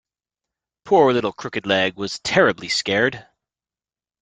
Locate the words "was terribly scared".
1.95-3.27